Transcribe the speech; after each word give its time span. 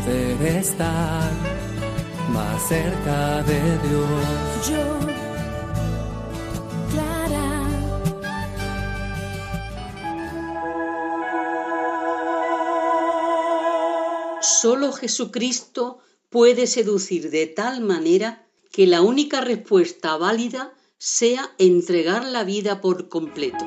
Poder 0.00 0.42
estar 0.58 1.30
más 2.32 2.68
cerca 2.68 3.42
de 3.42 3.60
Dios. 3.88 4.68
Yo, 4.68 4.98
Clara. 6.90 7.48
Solo 14.40 14.92
Jesucristo 14.92 15.98
puede 16.28 16.66
seducir 16.66 17.30
de 17.30 17.46
tal 17.46 17.80
manera 17.80 18.46
que 18.72 18.86
la 18.86 19.02
única 19.02 19.40
respuesta 19.40 20.16
válida 20.16 20.72
sea 20.98 21.50
entregar 21.58 22.24
la 22.24 22.44
vida 22.44 22.80
por 22.80 23.08
completo. 23.08 23.64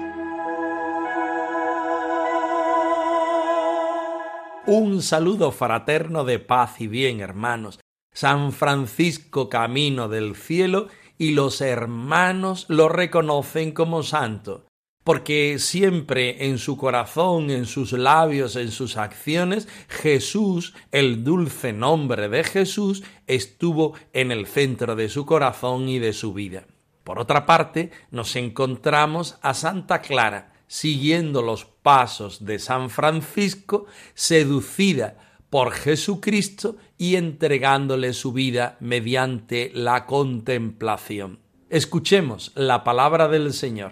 Un 4.66 5.02
saludo 5.02 5.52
fraterno 5.52 6.23
de 6.23 6.39
paz 6.39 6.80
y 6.80 6.88
bien, 6.88 7.19
hermanos. 7.19 7.81
San 8.14 8.53
Francisco 8.53 9.50
camino 9.50 10.08
del 10.08 10.38
cielo 10.38 10.88
y 11.17 11.31
los 11.31 11.59
hermanos 11.59 12.66
lo 12.69 12.88
reconocen 12.88 13.73
como 13.73 14.03
santo, 14.03 14.66
porque 15.03 15.59
siempre 15.59 16.45
en 16.45 16.59
su 16.59 16.78
corazón, 16.78 17.50
en 17.50 17.66
sus 17.66 17.91
labios, 17.91 18.56
en 18.56 18.72
sus 18.72 18.95
acciones, 18.95 19.67
Jesús, 19.89 20.73
el 20.94 21.25
dulce 21.25 21.73
nombre 21.73 22.30
de 22.30 22.45
Jesús, 22.45 23.03
estuvo 23.28 23.95
en 24.14 24.31
el 24.31 24.47
centro 24.47 24.95
de 24.95 25.09
su 25.09 25.25
corazón 25.25 25.89
y 25.89 26.00
de 26.00 26.14
su 26.14 26.34
vida. 26.34 26.67
Por 27.03 27.19
otra 27.19 27.45
parte, 27.45 27.91
nos 28.11 28.38
encontramos 28.38 29.38
a 29.41 29.56
Santa 29.56 30.00
Clara, 30.00 30.53
siguiendo 30.67 31.41
los 31.41 31.66
pasos 31.84 32.45
de 32.45 32.58
San 32.58 32.89
Francisco, 32.89 33.86
seducida 34.16 35.17
por 35.50 35.72
Jesucristo 35.72 36.78
y 36.98 37.16
entregándole 37.16 38.14
su 38.14 38.34
vida 38.34 38.78
mediante 38.80 39.72
la 39.75 40.08
contemplación. 40.08 41.38
Escuchemos 41.70 42.52
la 42.56 42.84
palabra 42.84 43.28
del 43.28 43.53
Señor, 43.53 43.92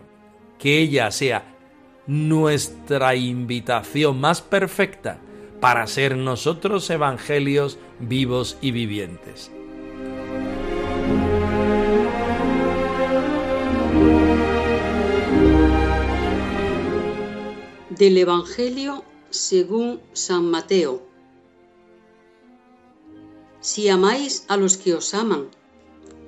que 0.57 0.79
ella 0.79 1.11
sea 1.11 1.55
nuestra 2.07 3.15
invitación 3.15 4.19
más 4.19 4.41
perfecta 4.41 5.19
para 5.59 5.85
ser 5.85 6.17
nosotros 6.17 6.89
evangelios 6.89 7.77
vivos 7.99 8.57
y 8.61 8.71
vivientes. 8.71 9.51
Del 17.97 18.17
Evangelio 18.17 19.03
según 19.31 19.99
San 20.13 20.49
Mateo. 20.49 21.01
Si 23.59 23.89
amáis 23.89 24.45
a 24.47 24.55
los 24.55 24.77
que 24.77 24.93
os 24.93 25.13
aman, 25.13 25.49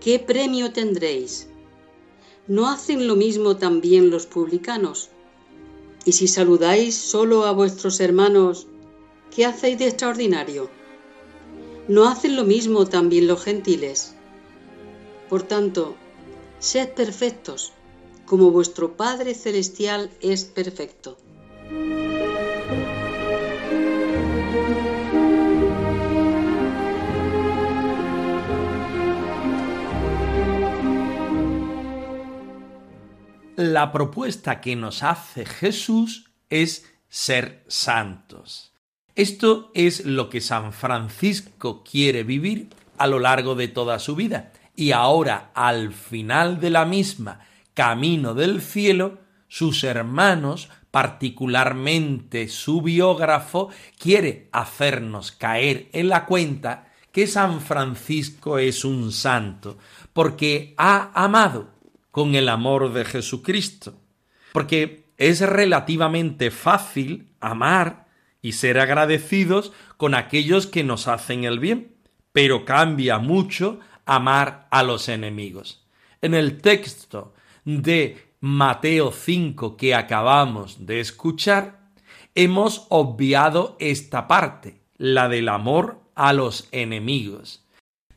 ¿qué 0.01 0.19
premio 0.19 0.74
tendréis? 0.74 1.47
¿No 2.47 2.69
hacen 2.69 3.07
lo 3.07 3.16
mismo 3.16 3.56
también 3.56 4.09
los 4.09 4.25
publicanos? 4.25 5.09
Y 6.03 6.12
si 6.12 6.28
saludáis 6.28 6.96
solo 6.97 7.46
a 7.46 7.53
vuestros 7.53 8.01
hermanos, 8.01 8.68
¿qué 9.34 9.45
hacéis 9.45 9.80
de 9.80 9.88
extraordinario? 9.88 10.69
¿No 11.88 12.09
hacen 12.09 12.35
lo 12.35 12.44
mismo 12.44 12.88
también 12.88 13.25
los 13.25 13.41
gentiles? 13.41 14.16
Por 15.30 15.44
tanto, 15.44 15.95
sed 16.59 16.90
perfectos, 16.90 17.72
como 18.25 18.51
vuestro 18.51 18.97
Padre 18.97 19.34
Celestial 19.34 20.12
es 20.19 20.44
perfecto. 20.44 21.18
La 33.72 33.94
propuesta 33.94 34.59
que 34.59 34.75
nos 34.75 35.03
hace 35.03 35.46
Jesús 35.46 36.29
es 36.50 36.85
ser 37.07 37.63
santos. 37.69 38.74
Esto 39.16 39.72
es 39.74 40.06
lo 40.06 40.29
que 40.29 40.41
San 40.41 40.74
Francisco 40.74 41.81
quiere 41.81 42.25
vivir 42.25 42.68
a 42.97 43.07
lo 43.07 43.19
largo 43.19 43.56
de 43.56 43.69
toda 43.69 44.00
su 44.00 44.18
vida. 44.18 44.51
Y 44.75 44.91
ahora, 44.91 45.51
al 45.53 45.94
final 45.94 46.59
de 46.59 46.72
la 46.72 46.84
misma, 46.84 47.40
camino 47.74 48.34
del 48.34 48.62
cielo, 48.62 49.19
sus 49.47 49.85
hermanos, 49.85 50.68
particularmente 50.91 52.50
su 52.50 52.81
biógrafo, 52.81 53.69
quiere 53.97 54.50
hacernos 54.51 55.31
caer 55.31 55.88
en 55.94 56.09
la 56.09 56.25
cuenta 56.25 56.91
que 57.13 57.28
San 57.28 57.62
Francisco 57.62 58.57
es 58.57 58.84
un 58.84 59.13
santo, 59.13 59.78
porque 60.12 60.74
ha 60.78 61.12
amado 61.13 61.73
con 62.13 62.35
el 62.35 62.47
amor 62.47 62.94
de 62.94 63.06
Jesucristo. 63.06 64.00
Porque 64.51 65.06
es 65.18 65.41
relativamente 65.41 66.51
fácil 66.51 67.34
amar 67.40 68.06
y 68.40 68.51
ser 68.51 68.79
agradecidos 68.79 69.74
con 69.97 70.13
aquellos 70.13 70.68
que 70.68 70.84
nos 70.84 71.07
hacen 71.07 71.44
el 71.44 71.57
bien, 71.57 71.96
pero 72.31 72.66
cambia 72.66 73.18
mucho 73.18 73.79
amar 74.06 74.68
a 74.69 74.84
los 74.84 75.09
enemigos. 75.09 75.88
En 76.22 76.35
el 76.35 76.62
texto 76.62 77.34
de 77.66 78.24
Mateo 78.41 79.12
5 79.12 79.75
que 79.75 79.95
acabamos 79.95 80.85
de 80.85 81.00
escuchar, 81.00 81.80
hemos 82.35 82.85
obviado 82.90 83.75
esta 83.80 84.28
parte, 84.28 84.84
la 84.97 85.30
del 85.30 85.50
amor 85.50 86.00
a 86.13 86.31
los 86.34 86.68
enemigos. 86.72 87.66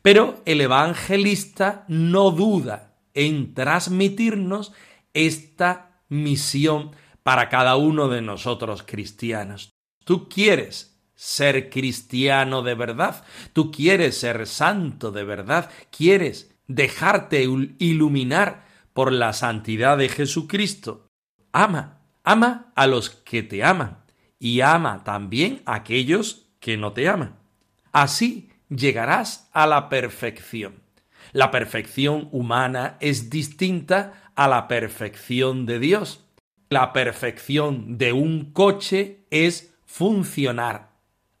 Pero 0.03 0.39
el 0.45 0.61
evangelista 0.61 1.83
no 1.87 2.29
duda 2.29 2.87
en 3.17 3.55
transmitirnos 3.55 4.73
esta 5.13 6.03
misión 6.07 6.91
para 7.23 7.49
cada 7.49 7.75
uno 7.75 8.07
de 8.09 8.21
nosotros 8.21 8.83
cristianos. 8.83 9.71
Tú 10.05 10.29
quieres 10.29 11.01
ser 11.15 11.71
cristiano 11.71 12.61
de 12.61 12.75
verdad, 12.75 13.25
tú 13.53 13.71
quieres 13.71 14.19
ser 14.19 14.45
santo 14.45 15.11
de 15.11 15.23
verdad, 15.23 15.71
quieres 15.89 16.55
dejarte 16.67 17.43
iluminar 17.79 18.67
por 18.93 19.11
la 19.11 19.33
santidad 19.33 19.97
de 19.97 20.09
Jesucristo. 20.09 21.07
Ama, 21.51 22.01
ama 22.23 22.71
a 22.75 22.85
los 22.85 23.09
que 23.09 23.41
te 23.41 23.63
aman 23.63 24.03
y 24.37 24.61
ama 24.61 25.03
también 25.03 25.63
a 25.65 25.75
aquellos 25.75 26.45
que 26.59 26.77
no 26.77 26.93
te 26.93 27.09
aman. 27.09 27.35
Así 27.91 28.51
llegarás 28.69 29.49
a 29.53 29.65
la 29.65 29.89
perfección. 29.89 30.86
La 31.33 31.51
perfección 31.51 32.29
humana 32.31 32.97
es 32.99 33.29
distinta 33.29 34.31
a 34.35 34.47
la 34.47 34.67
perfección 34.67 35.65
de 35.65 35.79
Dios. 35.79 36.23
La 36.69 36.93
perfección 36.93 37.97
de 37.97 38.13
un 38.13 38.51
coche 38.51 39.25
es 39.29 39.73
funcionar 39.85 40.91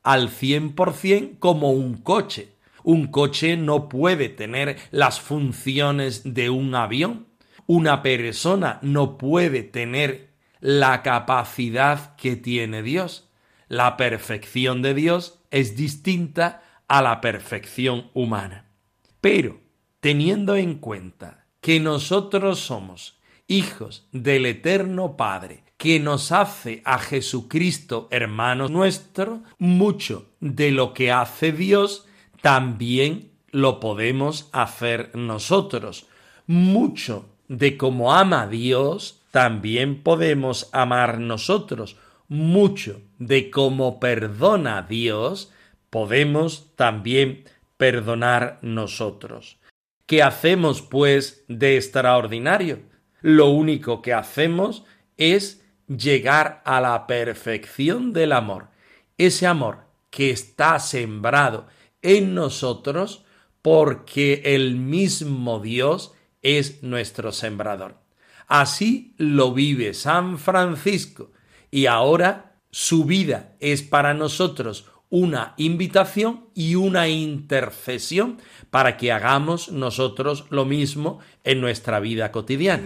al 0.03 0.29
100% 0.29 1.39
como 1.39 1.71
un 1.71 1.97
coche. 1.97 2.53
Un 2.83 3.07
coche 3.07 3.57
no 3.57 3.89
puede 3.89 4.29
tener 4.29 4.77
las 4.91 5.19
funciones 5.19 6.33
de 6.33 6.49
un 6.49 6.73
avión. 6.75 7.27
Una 7.65 8.01
persona 8.01 8.79
no 8.81 9.17
puede 9.17 9.63
tener 9.63 10.29
la 10.61 11.03
capacidad 11.03 12.15
que 12.15 12.37
tiene 12.37 12.81
Dios. 12.81 13.29
La 13.67 13.97
perfección 13.97 14.81
de 14.81 14.93
Dios 14.93 15.39
es 15.51 15.75
distinta 15.75 16.63
a 16.87 17.01
la 17.01 17.19
perfección 17.19 18.09
humana. 18.13 18.65
Pero 19.19 19.66
teniendo 20.07 20.55
en 20.55 20.75
cuenta 20.75 21.43
que 21.59 21.81
nosotros 21.81 22.61
somos 22.61 23.17
hijos 23.45 24.07
del 24.13 24.45
Eterno 24.45 25.17
Padre, 25.17 25.65
que 25.75 25.99
nos 25.99 26.31
hace 26.31 26.81
a 26.85 26.97
Jesucristo 26.97 28.07
hermano 28.09 28.69
nuestro, 28.69 29.43
mucho 29.57 30.29
de 30.39 30.71
lo 30.71 30.93
que 30.93 31.11
hace 31.11 31.51
Dios 31.51 32.05
también 32.41 33.31
lo 33.51 33.81
podemos 33.81 34.47
hacer 34.53 35.13
nosotros. 35.13 36.07
Mucho 36.45 37.25
de 37.49 37.75
cómo 37.75 38.13
ama 38.13 38.47
Dios 38.47 39.23
también 39.31 40.03
podemos 40.03 40.69
amar 40.71 41.19
nosotros 41.19 41.97
mucho 42.29 43.01
de 43.19 43.51
cómo 43.51 43.99
perdona 43.99 44.83
Dios, 44.83 45.51
podemos 45.89 46.73
también 46.77 47.43
perdonar 47.75 48.59
nosotros. 48.61 49.57
¿Qué 50.07 50.23
hacemos, 50.23 50.81
pues, 50.81 51.43
de 51.49 51.75
extraordinario? 51.75 52.79
Lo 53.21 53.49
único 53.49 54.01
que 54.01 54.13
hacemos 54.13 54.85
es 55.17 55.63
llegar 55.87 56.61
a 56.63 56.79
la 56.79 57.07
perfección 57.07 58.13
del 58.13 58.31
amor. 58.31 58.69
Ese 59.17 59.47
amor 59.47 59.79
que 60.09 60.31
está 60.31 60.79
sembrado 60.79 61.67
en 62.01 62.33
nosotros 62.33 63.25
porque 63.61 64.41
el 64.45 64.77
mismo 64.77 65.59
Dios 65.59 66.13
es 66.41 66.83
nuestro 66.83 67.33
sembrador. 67.33 67.97
Así 68.47 69.13
lo 69.17 69.53
vive 69.53 69.93
San 69.93 70.37
Francisco 70.37 71.33
y 71.69 71.87
ahora 71.87 72.61
su 72.71 73.03
vida 73.03 73.57
es 73.59 73.81
para 73.81 74.13
nosotros 74.13 74.89
una 75.09 75.53
invitación 75.57 76.45
y 76.53 76.75
una 76.75 77.07
intercesión 77.07 78.37
para 78.69 78.97
que 78.97 79.11
hagamos 79.11 79.71
nosotros 79.71 80.45
lo 80.49 80.65
mismo 80.65 81.19
en 81.43 81.61
nuestra 81.61 81.99
vida 81.99 82.31
cotidiana. 82.31 82.83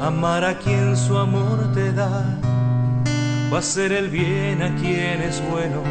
amar 0.00 0.44
a 0.44 0.58
quien 0.58 0.96
su 0.96 1.18
amor 1.18 1.72
te 1.74 1.92
da, 1.92 2.40
o 3.52 3.56
hacer 3.56 3.92
el 3.92 4.08
bien 4.08 4.62
a 4.62 4.74
quien 4.76 5.20
es 5.20 5.42
bueno, 5.50 5.82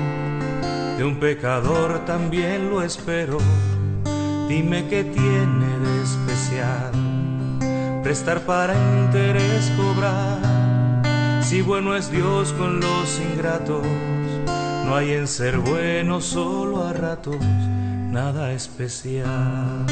de 0.97 1.03
un 1.03 1.19
pecador 1.19 2.05
también 2.05 2.71
lo 2.71 2.81
espero. 2.81 3.37
Dime 4.47 4.87
qué 4.89 5.03
tiene 5.03 5.79
de 5.79 6.01
especial, 6.01 6.91
prestar 8.01 8.41
para 8.41 8.73
interés 9.03 9.71
cobrar 9.77 10.68
si 11.49 11.63
bueno 11.63 11.95
es 11.95 12.11
Dios 12.11 12.53
con 12.53 12.79
los 12.79 13.19
ingratos, 13.19 13.83
no 14.45 14.95
hay 14.95 15.13
en 15.13 15.27
ser 15.27 15.57
bueno 15.57 16.21
solo 16.21 16.83
a 16.83 16.93
ratos 16.93 17.37
nada 17.41 18.53
especial. 18.53 19.87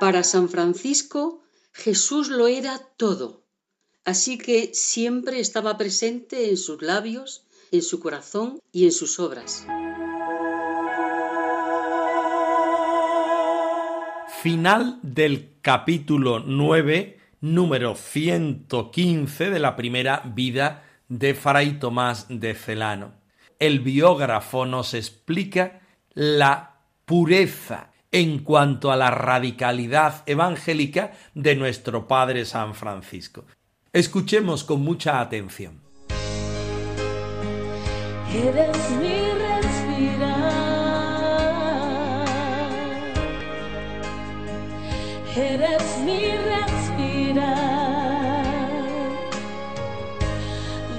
Para 0.00 0.24
San 0.24 0.48
Francisco, 0.48 1.42
Jesús 1.74 2.28
lo 2.28 2.46
era 2.46 2.78
todo, 2.96 3.44
así 4.06 4.38
que 4.38 4.72
siempre 4.72 5.40
estaba 5.40 5.76
presente 5.76 6.48
en 6.48 6.56
sus 6.56 6.80
labios, 6.80 7.44
en 7.70 7.82
su 7.82 8.00
corazón 8.00 8.60
y 8.72 8.86
en 8.86 8.92
sus 8.92 9.20
obras. 9.20 9.66
Final 14.44 14.98
del 15.00 15.54
capítulo 15.62 16.38
9, 16.38 17.18
número 17.40 17.94
115 17.94 19.48
de 19.48 19.58
la 19.58 19.74
primera 19.74 20.20
vida 20.34 20.84
de 21.08 21.32
Fray 21.32 21.78
Tomás 21.78 22.26
de 22.28 22.52
Celano. 22.52 23.14
El 23.58 23.80
biógrafo 23.80 24.66
nos 24.66 24.92
explica 24.92 25.80
la 26.12 26.74
pureza 27.06 27.92
en 28.12 28.40
cuanto 28.40 28.92
a 28.92 28.96
la 28.96 29.10
radicalidad 29.10 30.22
evangélica 30.26 31.12
de 31.32 31.56
nuestro 31.56 32.06
Padre 32.06 32.44
San 32.44 32.74
Francisco. 32.74 33.46
Escuchemos 33.94 34.62
con 34.62 34.82
mucha 34.82 35.22
atención. 35.22 35.80
Mi 45.36 46.30
respirar. 46.30 47.54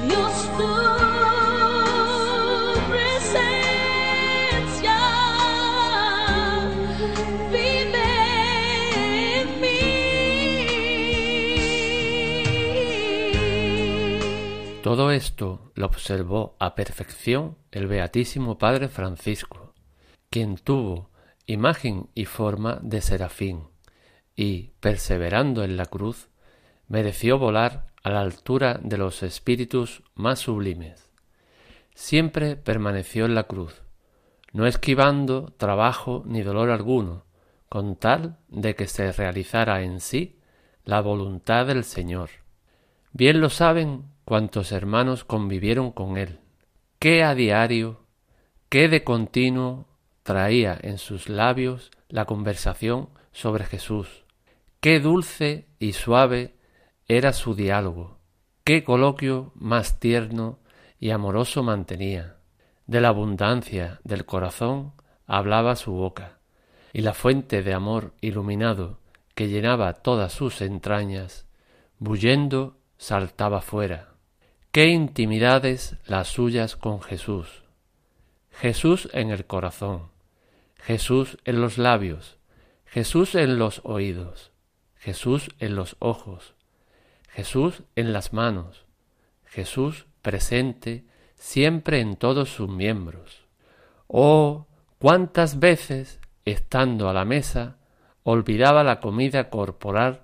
Dios, 0.04 0.50
tu 0.58 0.72
presencia 2.92 3.90
vive. 7.52 8.04
Todo 14.84 15.12
esto 15.12 15.72
lo 15.76 15.86
observó 15.86 16.58
a 16.60 16.76
perfección 16.76 17.58
el 17.72 17.88
Beatísimo 17.88 18.58
Padre 18.58 18.90
Francisco, 18.90 19.74
quien 20.30 20.58
tuvo 20.58 21.10
imagen 21.46 22.10
y 22.16 22.26
forma 22.26 22.80
de 22.82 23.02
serafín 23.02 23.75
y, 24.36 24.72
perseverando 24.80 25.64
en 25.64 25.78
la 25.78 25.86
cruz, 25.86 26.30
mereció 26.88 27.38
volar 27.38 27.88
a 28.04 28.10
la 28.10 28.22
altura 28.22 28.80
de 28.84 28.98
los 28.98 29.24
espíritus 29.24 30.04
más 30.14 30.40
sublimes. 30.40 31.10
Siempre 31.94 32.56
permaneció 32.56 33.26
en 33.26 33.36
la 33.36 33.44
cruz, 33.44 33.82
no 34.52 34.68
esquivando 34.68 35.54
trabajo 35.58 36.24
ni 36.26 36.42
dolor 36.42 36.70
alguno, 36.70 37.24
con 37.70 37.96
tal 37.96 38.38
de 38.48 38.76
que 38.76 38.88
se 38.88 39.12
realizara 39.12 39.82
en 39.82 40.00
sí 40.00 40.40
la 40.84 41.02
voluntad 41.02 41.66
del 41.66 41.84
Señor. 41.84 42.30
Bien 43.12 43.42
lo 43.42 43.50
saben 43.50 44.04
cuantos 44.24 44.72
hermanos 44.72 45.24
convivieron 45.24 45.92
con 45.92 46.18
él, 46.18 46.40
qué 47.00 47.24
a 47.24 47.34
diario, 47.34 48.02
qué 48.70 48.88
de 48.88 49.04
continuo 49.04 49.88
traía 50.24 50.78
en 50.82 50.98
sus 50.98 51.30
labios 51.30 51.92
la 52.10 52.26
conversación 52.26 53.10
sobre 53.32 53.66
Jesús, 53.66 54.25
Qué 54.86 55.00
dulce 55.00 55.66
y 55.80 55.94
suave 55.94 56.54
era 57.08 57.34
su 57.34 57.56
diálogo, 57.56 58.20
qué 58.64 58.84
coloquio 58.84 59.52
más 59.56 60.00
tierno 60.00 60.60
y 61.00 61.10
amoroso 61.10 61.64
mantenía. 61.64 62.36
De 62.86 63.02
la 63.02 63.08
abundancia 63.08 64.00
del 64.04 64.26
corazón 64.26 64.94
hablaba 65.26 65.76
su 65.76 65.94
boca, 65.94 66.38
y 66.94 67.02
la 67.02 67.16
fuente 67.16 67.64
de 67.64 67.74
amor 67.74 68.14
iluminado 68.22 69.00
que 69.34 69.48
llenaba 69.48 69.92
todas 69.94 70.34
sus 70.34 70.62
entrañas, 70.62 71.48
bullendo 71.98 72.78
saltaba 73.00 73.62
fuera. 73.62 74.14
Qué 74.72 74.90
intimidades 74.90 75.98
las 76.06 76.28
suyas 76.28 76.76
con 76.76 77.02
Jesús. 77.02 77.64
Jesús 78.52 79.10
en 79.14 79.32
el 79.32 79.48
corazón, 79.48 80.10
Jesús 80.76 81.40
en 81.44 81.60
los 81.60 81.80
labios, 81.80 82.38
Jesús 82.86 83.34
en 83.34 83.58
los 83.58 83.82
oídos, 83.84 84.52
Jesús 85.06 85.52
en 85.60 85.76
los 85.76 85.98
ojos, 86.00 86.56
Jesús 87.30 87.84
en 87.96 88.12
las 88.12 88.34
manos, 88.34 88.88
Jesús 89.46 90.08
presente 90.24 91.06
siempre 91.36 92.00
en 92.00 92.16
todos 92.16 92.50
sus 92.50 92.70
miembros. 92.70 93.46
Oh, 94.08 94.66
cuántas 94.98 95.60
veces, 95.60 96.20
estando 96.44 97.08
a 97.08 97.14
la 97.14 97.24
mesa, 97.24 97.78
olvidaba 98.24 98.84
la 98.84 99.00
comida 99.00 99.52
corporal 99.52 100.24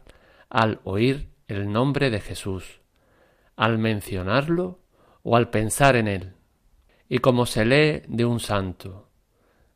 al 0.50 0.80
oír 0.84 1.30
el 1.48 1.72
nombre 1.72 2.10
de 2.10 2.20
Jesús, 2.20 2.82
al 3.56 3.78
mencionarlo 3.78 4.80
o 5.22 5.38
al 5.38 5.52
pensar 5.52 5.96
en 5.96 6.08
él. 6.08 6.34
Y 7.08 7.20
como 7.20 7.46
se 7.46 7.66
lee 7.66 8.02
de 8.08 8.26
un 8.26 8.40
santo, 8.40 9.12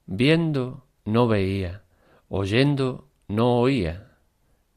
viendo 0.07 0.88
no 1.03 1.27
veía, 1.27 1.83
oyendo 2.27 3.07
no 3.27 3.59
oía. 3.59 4.14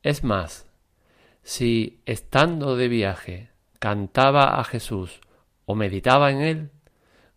Es 0.03 0.23
más, 0.23 0.67
si 1.43 2.01
estando 2.07 2.77
de 2.77 2.89
viaje 2.89 3.51
cantaba 3.79 4.61
a 4.61 4.65
Jesús 4.65 5.21
o 5.67 5.75
meditaba 5.75 6.31
en 6.31 6.41
él, 6.41 6.71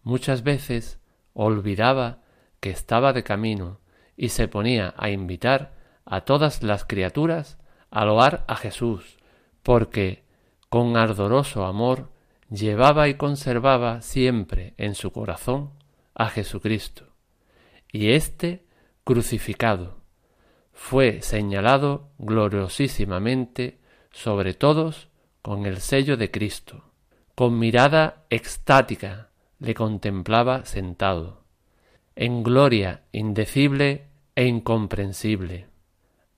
muchas 0.04 0.44
veces 0.44 1.00
olvidaba 1.34 2.20
que 2.60 2.70
estaba 2.70 3.14
de 3.14 3.24
camino 3.24 3.80
y 4.16 4.30
se 4.30 4.48
ponía 4.48 4.94
a 4.98 5.10
invitar 5.10 5.74
a 6.06 6.22
todas 6.22 6.62
las 6.62 6.86
criaturas 6.86 7.58
a 7.90 8.06
loar 8.06 8.46
a 8.48 8.56
Jesús, 8.56 9.18
porque 9.64 10.24
con 10.70 10.98
ardoroso 10.98 11.66
amor 11.66 12.12
llevaba 12.50 13.08
y 13.08 13.16
conservaba 13.16 14.02
siempre 14.02 14.74
en 14.78 14.96
su 14.96 15.12
corazón 15.12 15.72
a 16.14 16.28
Jesucristo, 16.28 17.08
y 17.92 18.12
éste 18.12 18.66
crucificado, 19.04 20.01
fue 20.84 21.22
señalado 21.22 22.10
gloriosísimamente 22.18 23.78
sobre 24.12 24.56
todos 24.56 25.10
con 25.42 25.66
el 25.68 25.78
sello 25.78 26.18
de 26.18 26.32
Cristo. 26.32 26.84
Con 27.36 27.60
mirada 27.60 28.26
extática 28.30 29.30
le 29.60 29.74
contemplaba 29.76 30.66
sentado, 30.66 31.44
en 32.16 32.42
gloria 32.44 33.04
indecible 33.12 34.08
e 34.36 34.48
incomprensible, 34.48 35.68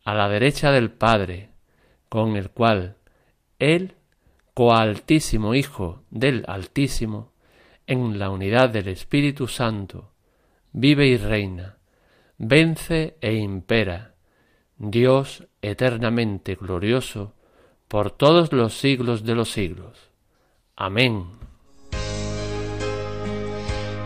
a 0.04 0.14
la 0.14 0.28
derecha 0.28 0.72
del 0.72 0.92
Padre, 0.92 1.50
con 2.10 2.36
el 2.36 2.52
cual 2.52 2.98
él, 3.60 3.96
coaltísimo 4.54 5.56
Hijo 5.56 6.04
del 6.12 6.44
Altísimo, 6.48 7.32
en 7.88 8.20
la 8.20 8.30
unidad 8.30 8.70
del 8.70 8.90
Espíritu 8.90 9.48
Santo, 9.48 10.12
vive 10.74 11.08
y 11.08 11.18
reina, 11.18 11.78
vence 12.38 13.18
e 13.22 13.36
impera, 13.36 14.12
Dios 14.92 15.48
eternamente 15.62 16.56
glorioso, 16.56 17.34
por 17.88 18.12
todos 18.12 18.52
los 18.52 18.74
siglos 18.74 19.24
de 19.24 19.36
los 19.36 19.52
siglos. 19.52 20.12
Amén. 20.75 21.25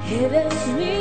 Eres 0.10 0.68
mi 0.78 0.98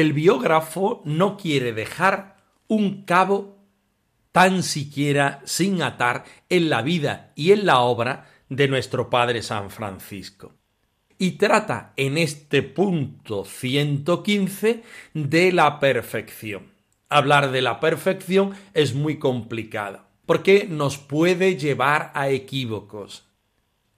El 0.00 0.14
biógrafo 0.14 1.02
no 1.04 1.36
quiere 1.36 1.74
dejar 1.74 2.38
un 2.68 3.04
cabo 3.04 3.58
tan 4.32 4.62
siquiera 4.62 5.42
sin 5.44 5.82
atar 5.82 6.24
en 6.48 6.70
la 6.70 6.80
vida 6.80 7.34
y 7.36 7.52
en 7.52 7.66
la 7.66 7.80
obra 7.80 8.26
de 8.48 8.66
nuestro 8.66 9.10
Padre 9.10 9.42
San 9.42 9.68
Francisco. 9.68 10.54
Y 11.18 11.32
trata 11.32 11.92
en 11.98 12.16
este 12.16 12.62
punto 12.62 13.44
115 13.44 14.82
de 15.12 15.52
la 15.52 15.78
perfección. 15.78 16.72
Hablar 17.10 17.50
de 17.50 17.60
la 17.60 17.78
perfección 17.78 18.54
es 18.72 18.94
muy 18.94 19.18
complicado, 19.18 20.06
porque 20.24 20.66
nos 20.66 20.96
puede 20.96 21.58
llevar 21.58 22.10
a 22.14 22.30
equívocos. 22.30 23.28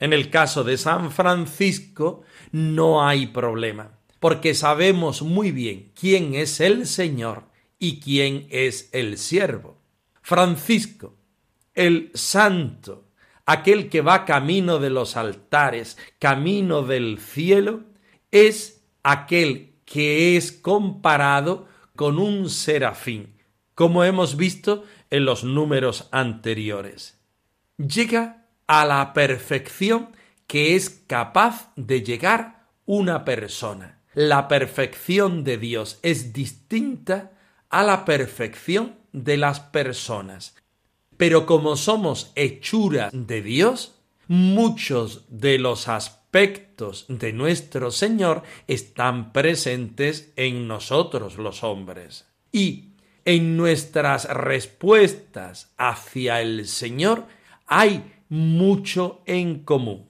En 0.00 0.12
el 0.12 0.30
caso 0.30 0.64
de 0.64 0.78
San 0.78 1.12
Francisco 1.12 2.25
no 2.50 3.06
hay 3.06 3.28
problema, 3.28 4.01
porque 4.23 4.55
sabemos 4.55 5.21
muy 5.23 5.50
bien 5.50 5.91
quién 5.99 6.37
es 6.37 6.61
el 6.61 6.87
Señor 6.87 7.49
y 7.81 7.99
quién 7.99 8.47
es 8.50 8.88
el 8.93 9.19
siervo. 9.19 9.83
Francisco, 10.21 11.17
el 11.75 12.12
santo, 12.14 13.09
aquel 13.47 13.88
que 13.88 14.00
va 14.00 14.25
camino 14.25 14.79
de 14.79 14.91
los 14.91 15.17
altares, 15.17 15.99
camino 16.21 16.83
del 16.83 17.19
cielo, 17.19 17.83
es 18.31 18.85
aquel 19.02 19.75
que 19.85 20.37
es 20.37 20.52
comparado 20.52 21.67
con 21.97 22.21
un 22.21 22.49
serafín, 22.49 23.35
como 23.75 24.05
hemos 24.05 24.37
visto 24.37 24.85
en 25.11 25.25
los 25.25 25.43
números 25.43 26.09
anteriores. 26.12 27.19
Llega 27.76 28.47
a 28.69 28.87
la 28.87 29.14
perfección 29.14 30.14
que 30.47 30.76
es 30.76 30.91
capaz 31.09 31.73
de 31.75 32.05
llegar 32.05 32.69
una 32.87 33.25
persona. 33.25 33.99
La 34.14 34.47
perfección 34.47 35.42
de 35.42 35.57
Dios 35.57 35.99
es 36.02 36.35
distinta 36.35 37.33
a 37.71 37.83
la 37.83 38.04
perfección 38.04 38.97
de 39.12 39.38
las 39.38 39.61
personas. 39.61 40.54
Pero 41.16 41.47
como 41.47 41.76
somos 41.76 42.31
hechuras 42.35 43.11
de 43.14 43.40
Dios, 43.40 43.95
muchos 44.28 45.25
de 45.28 45.59
los 45.59 45.88
aspectos 45.88 47.07
de 47.09 47.33
nuestro 47.33 47.90
Señor 47.90 48.42
están 48.66 49.33
presentes 49.33 50.33
en 50.37 50.69
nosotros 50.69 51.38
los 51.38 51.64
hombres. 51.64 52.26
Y 52.50 52.90
en 53.25 53.57
nuestras 53.57 54.28
respuestas 54.28 55.73
hacia 55.78 56.42
el 56.42 56.66
Señor 56.66 57.26
hay 57.66 58.12
mucho 58.28 59.23
en 59.25 59.61
común. 59.61 60.07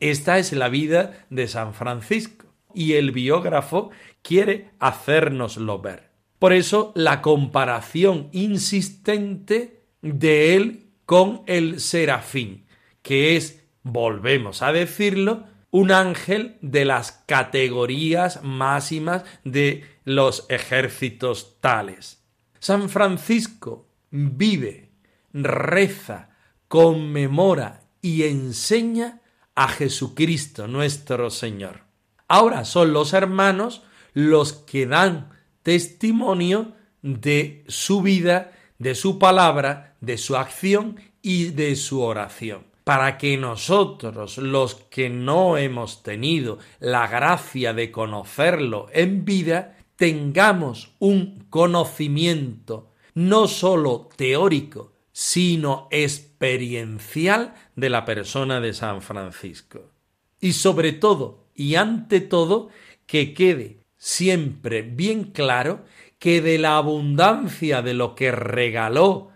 Esta 0.00 0.38
es 0.38 0.52
la 0.52 0.68
vida 0.68 1.26
de 1.30 1.46
San 1.46 1.74
Francisco 1.74 2.43
y 2.74 2.94
el 2.94 3.12
biógrafo 3.12 3.90
quiere 4.22 4.70
hacérnoslo 4.78 5.80
ver. 5.80 6.10
Por 6.38 6.52
eso 6.52 6.92
la 6.94 7.22
comparación 7.22 8.28
insistente 8.32 9.82
de 10.02 10.56
él 10.56 10.90
con 11.06 11.42
el 11.46 11.80
serafín, 11.80 12.66
que 13.02 13.36
es, 13.36 13.64
volvemos 13.82 14.62
a 14.62 14.72
decirlo, 14.72 15.44
un 15.70 15.90
ángel 15.90 16.56
de 16.60 16.84
las 16.84 17.12
categorías 17.26 18.42
máximas 18.42 19.24
de 19.44 19.84
los 20.04 20.46
ejércitos 20.48 21.58
tales. 21.60 22.22
San 22.60 22.88
Francisco 22.88 23.88
vive, 24.10 24.90
reza, 25.32 26.30
conmemora 26.68 27.82
y 28.00 28.22
enseña 28.24 29.20
a 29.54 29.68
Jesucristo 29.68 30.68
nuestro 30.68 31.30
Señor. 31.30 31.83
Ahora 32.28 32.64
son 32.64 32.92
los 32.92 33.12
hermanos 33.12 33.82
los 34.12 34.52
que 34.52 34.86
dan 34.86 35.30
testimonio 35.62 36.72
de 37.02 37.64
su 37.68 38.00
vida, 38.02 38.52
de 38.78 38.94
su 38.94 39.18
palabra, 39.18 39.96
de 40.00 40.18
su 40.18 40.36
acción 40.36 40.96
y 41.22 41.46
de 41.46 41.76
su 41.76 42.00
oración. 42.00 42.66
Para 42.84 43.16
que 43.16 43.36
nosotros, 43.36 44.38
los 44.38 44.74
que 44.74 45.08
no 45.08 45.56
hemos 45.56 46.02
tenido 46.02 46.58
la 46.80 47.06
gracia 47.06 47.72
de 47.72 47.90
conocerlo 47.90 48.88
en 48.92 49.24
vida, 49.24 49.76
tengamos 49.96 50.92
un 50.98 51.46
conocimiento 51.48 52.90
no 53.14 53.46
sólo 53.46 54.08
teórico, 54.16 54.92
sino 55.12 55.88
experiencial 55.90 57.54
de 57.76 57.88
la 57.88 58.04
persona 58.04 58.60
de 58.60 58.74
San 58.74 59.00
Francisco. 59.00 59.92
Y 60.40 60.52
sobre 60.52 60.92
todo, 60.92 61.43
y 61.54 61.76
ante 61.76 62.20
todo, 62.20 62.68
que 63.06 63.34
quede 63.34 63.78
siempre 63.96 64.82
bien 64.82 65.24
claro 65.24 65.84
que 66.18 66.40
de 66.40 66.58
la 66.58 66.76
abundancia 66.76 67.82
de 67.82 67.94
lo 67.94 68.14
que 68.14 68.32
regaló 68.32 69.30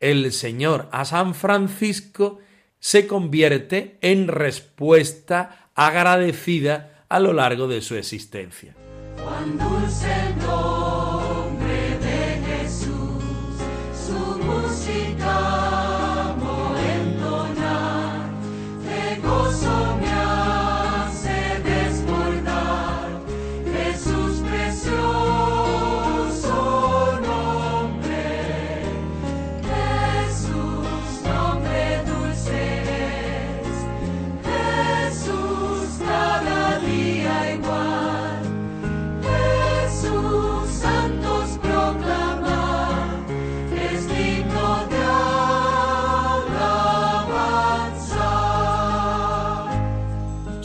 el 0.00 0.32
Señor 0.32 0.88
a 0.92 1.04
San 1.04 1.34
Francisco 1.34 2.40
se 2.78 3.06
convierte 3.06 3.98
en 4.00 4.26
respuesta 4.26 5.70
agradecida 5.74 7.04
a 7.08 7.20
lo 7.20 7.32
largo 7.32 7.68
de 7.68 7.80
su 7.80 7.94
existencia. 7.94 8.74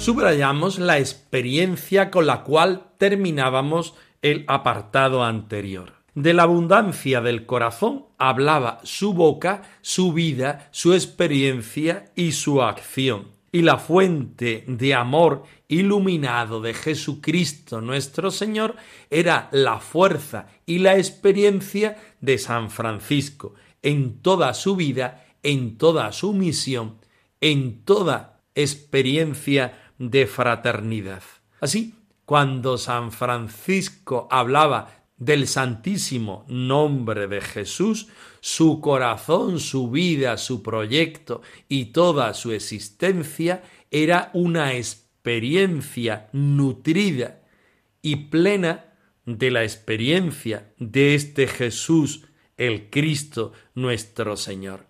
Subrayamos 0.07 0.79
la 0.79 0.99
experiencia 0.99 2.11
con 2.11 2.27
la 2.27 2.45
cual 2.45 2.93
terminábamos 2.97 3.93
el 4.21 4.45
apartado 4.47 5.21
anterior. 5.25 5.95
De 6.15 6.33
la 6.33 6.43
abundancia 6.43 7.19
del 7.19 7.45
corazón 7.45 8.05
hablaba 8.17 8.79
su 8.83 9.13
boca, 9.13 9.63
su 9.81 10.13
vida, 10.13 10.69
su 10.71 10.93
experiencia 10.93 12.05
y 12.15 12.31
su 12.31 12.61
acción. 12.61 13.33
Y 13.51 13.63
la 13.63 13.79
fuente 13.79 14.63
de 14.65 14.93
amor 14.93 15.43
iluminado 15.67 16.61
de 16.61 16.73
Jesucristo 16.73 17.81
nuestro 17.81 18.31
Señor 18.31 18.77
era 19.09 19.49
la 19.51 19.81
fuerza 19.81 20.47
y 20.65 20.79
la 20.79 20.95
experiencia 20.95 21.97
de 22.21 22.37
San 22.37 22.71
Francisco 22.71 23.55
en 23.81 24.21
toda 24.21 24.53
su 24.53 24.77
vida, 24.77 25.25
en 25.43 25.77
toda 25.77 26.13
su 26.13 26.31
misión, 26.31 26.95
en 27.41 27.83
toda 27.83 28.39
experiencia 28.55 29.87
de 29.98 30.27
fraternidad. 30.27 31.24
Así, 31.60 31.94
cuando 32.25 32.77
San 32.77 33.12
Francisco 33.12 34.27
hablaba 34.30 34.98
del 35.18 35.48
santísimo 35.48 36.46
nombre 36.48 37.27
de 37.27 37.42
Jesús, 37.42 38.08
su 38.39 38.80
corazón, 38.82 39.60
su 39.60 39.89
vida, 39.89 40.38
su 40.38 40.62
proyecto 40.62 41.42
y 41.68 41.86
toda 41.86 42.34
su 42.34 42.51
existencia 42.51 43.63
era 43.89 44.30
una 44.34 44.74
experiencia 44.74 46.30
nutrida 46.34 47.42
y 48.01 48.16
plena 48.27 48.86
de 49.25 49.51
la 49.51 49.63
experiencia 49.63 50.72
de 50.77 51.16
este 51.16 51.48
Jesús 51.48 52.24
el 52.56 52.89
Cristo 52.89 53.54
nuestro 53.75 54.38
Señor. 54.38 54.86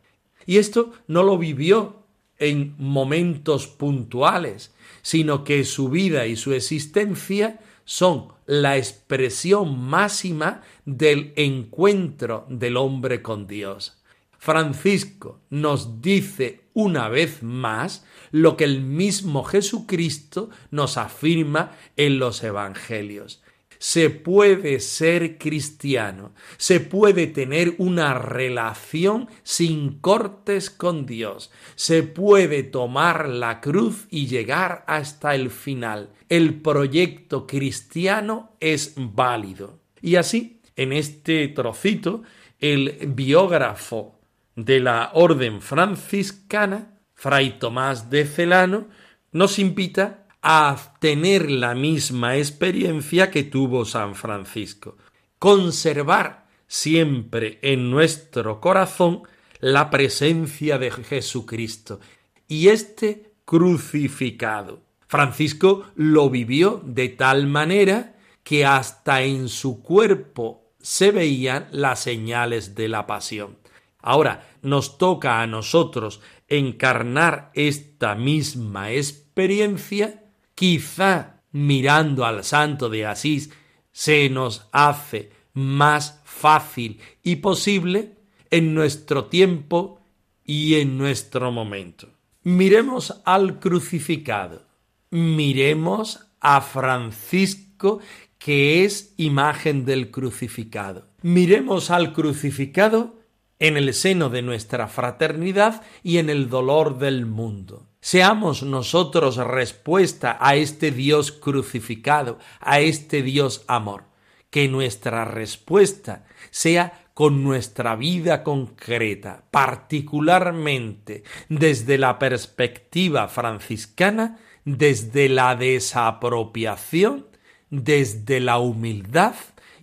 Y 0.45 0.57
esto 0.57 0.93
no 1.07 1.23
lo 1.23 1.37
vivió 1.37 2.03
en 2.39 2.75
momentos 2.77 3.67
puntuales, 3.67 4.73
sino 5.07 5.45
que 5.45 5.63
su 5.63 5.87
vida 5.87 6.25
y 6.25 6.35
su 6.35 6.51
existencia 6.51 7.61
son 7.85 8.33
la 8.45 8.75
expresión 8.75 9.79
máxima 9.79 10.63
del 10.83 11.31
encuentro 11.37 12.45
del 12.49 12.75
hombre 12.75 13.21
con 13.21 13.47
Dios. 13.47 14.03
Francisco 14.37 15.39
nos 15.49 16.01
dice 16.01 16.65
una 16.73 17.07
vez 17.07 17.41
más 17.41 18.05
lo 18.31 18.57
que 18.57 18.65
el 18.65 18.81
mismo 18.81 19.45
Jesucristo 19.45 20.49
nos 20.71 20.97
afirma 20.97 21.71
en 21.95 22.19
los 22.19 22.43
Evangelios. 22.43 23.41
Se 23.79 24.09
puede 24.09 24.79
ser 24.79 25.37
cristiano, 25.37 26.33
se 26.57 26.79
puede 26.79 27.27
tener 27.27 27.75
una 27.77 28.13
relación 28.13 29.29
sin 29.43 29.99
cortes 29.99 30.69
con 30.69 31.05
Dios, 31.05 31.51
se 31.75 32.03
puede 32.03 32.63
tomar 32.63 33.29
la 33.29 33.61
cruz 33.61 34.07
y 34.09 34.27
llegar 34.27 34.83
hasta 34.87 35.35
el 35.35 35.49
final. 35.49 36.09
El 36.29 36.61
proyecto 36.61 37.47
cristiano 37.47 38.51
es 38.59 38.93
válido. 38.95 39.79
Y 40.01 40.15
así, 40.15 40.61
en 40.75 40.93
este 40.93 41.47
trocito, 41.49 42.23
el 42.59 42.97
biógrafo 43.07 44.19
de 44.55 44.79
la 44.79 45.11
orden 45.13 45.61
franciscana, 45.61 46.99
Fray 47.13 47.59
Tomás 47.59 48.09
de 48.09 48.25
Celano, 48.25 48.87
nos 49.31 49.59
invita 49.59 50.26
a 50.49 50.93
tener 51.01 51.51
la 51.51 51.75
misma 51.75 52.37
experiencia 52.37 53.29
que 53.29 53.43
tuvo 53.43 53.83
San 53.83 54.15
Francisco, 54.15 54.95
conservar 55.39 56.47
siempre 56.67 57.59
en 57.61 57.91
nuestro 57.91 58.61
corazón 58.61 59.23
la 59.59 59.89
presencia 59.89 60.77
de 60.77 60.91
Jesucristo 60.91 61.99
y 62.47 62.69
este 62.69 63.33
crucificado. 63.43 64.79
Francisco 65.07 65.83
lo 65.95 66.29
vivió 66.29 66.81
de 66.81 67.09
tal 67.09 67.47
manera 67.47 68.15
que 68.41 68.65
hasta 68.65 69.23
en 69.23 69.49
su 69.49 69.83
cuerpo 69.83 70.71
se 70.79 71.11
veían 71.11 71.67
las 71.73 71.99
señales 71.99 72.73
de 72.73 72.87
la 72.87 73.05
pasión. 73.05 73.57
Ahora 74.01 74.47
nos 74.61 74.97
toca 74.97 75.41
a 75.41 75.47
nosotros 75.47 76.21
encarnar 76.47 77.51
esta 77.53 78.15
misma 78.15 78.93
experiencia 78.93 80.23
quizá 80.57 81.43
mirando 81.51 82.25
al 82.25 82.43
santo 82.43 82.89
de 82.89 83.05
Asís 83.05 83.51
se 83.91 84.27
nos 84.31 84.67
hace 84.71 85.31
más 85.53 86.19
fácil 86.25 86.99
y 87.21 87.35
posible 87.37 88.15
en 88.49 88.73
nuestro 88.73 89.25
tiempo 89.25 90.01
y 90.43 90.75
en 90.75 90.97
nuestro 90.97 91.51
momento. 91.51 92.09
Miremos 92.41 93.21
al 93.23 93.59
crucificado, 93.59 94.65
miremos 95.11 96.25
a 96.39 96.61
Francisco 96.61 97.99
que 98.39 98.83
es 98.83 99.13
imagen 99.17 99.85
del 99.85 100.09
crucificado. 100.09 101.07
Miremos 101.21 101.91
al 101.91 102.13
crucificado 102.13 103.15
en 103.59 103.77
el 103.77 103.93
seno 103.93 104.29
de 104.29 104.41
nuestra 104.41 104.87
fraternidad 104.87 105.83
y 106.01 106.17
en 106.17 106.31
el 106.31 106.49
dolor 106.49 106.97
del 106.97 107.27
mundo. 107.27 107.87
Seamos 108.07 108.63
nosotros 108.63 109.35
respuesta 109.35 110.37
a 110.39 110.55
este 110.55 110.91
Dios 110.91 111.33
crucificado, 111.33 112.39
a 112.61 112.79
este 112.79 113.21
Dios 113.21 113.65
amor. 113.67 114.05
Que 114.49 114.69
nuestra 114.69 115.25
respuesta 115.25 116.23
sea 116.49 117.09
con 117.13 117.43
nuestra 117.43 117.97
vida 117.97 118.43
concreta, 118.45 119.43
particularmente 119.51 121.23
desde 121.49 121.97
la 121.97 122.17
perspectiva 122.17 123.27
franciscana, 123.27 124.39
desde 124.63 125.27
la 125.27 125.57
desapropiación, 125.57 127.27
desde 127.69 128.39
la 128.39 128.57
humildad 128.57 129.35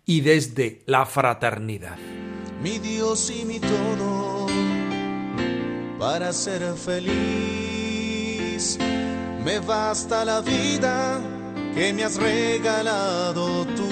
y 0.06 0.22
desde 0.22 0.80
la 0.86 1.04
fraternidad. 1.04 1.98
Mi 2.62 2.78
Dios 2.78 3.30
y 3.30 3.44
mi 3.44 3.60
todo 3.60 4.46
para 5.98 6.32
ser 6.32 6.62
me 9.44 9.58
basta 9.58 10.24
la 10.24 10.40
vida 10.40 11.20
que 11.74 11.92
me 11.92 12.04
has 12.04 12.16
regalado 12.16 13.66
tú, 13.66 13.88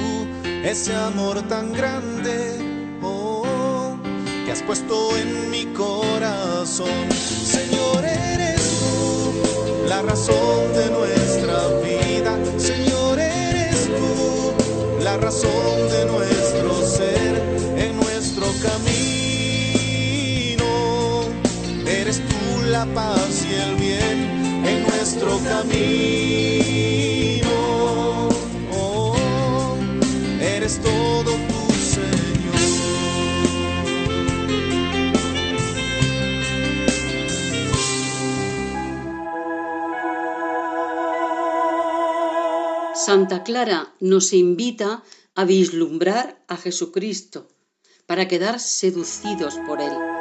ese 0.62 0.94
amor 0.94 1.42
tan 1.48 1.72
grande, 1.72 2.98
oh, 3.03 3.96
que 4.44 4.53
has 4.53 4.62
puesto 4.62 5.16
en 5.16 5.51
mi 5.51 5.66
corazón. 5.75 7.11
Señor, 7.11 8.05
eres 8.05 8.62
tú 8.79 9.88
la 9.88 10.03
razón 10.03 10.72
de 10.75 10.90
nuestra 10.90 11.59
vida. 11.83 12.38
Señor, 12.57 13.18
eres 13.18 13.88
tú 13.88 15.03
la 15.03 15.16
razón 15.16 15.88
de 15.90 16.05
nuestro 16.07 16.87
ser, 16.87 17.42
en 17.79 17.96
nuestro 17.96 18.46
camino. 18.62 18.91
Oh, 28.72 29.16
eres 30.40 30.81
todo 30.81 31.31
tu 31.31 31.72
Señor. 31.75 32.59
Santa 42.94 43.44
Clara 43.44 43.94
nos 44.01 44.33
invita 44.33 45.05
a 45.37 45.44
vislumbrar 45.44 46.44
a 46.48 46.57
Jesucristo 46.57 47.48
para 48.07 48.27
quedar 48.27 48.59
seducidos 48.59 49.55
por 49.66 49.81
Él. 49.81 50.12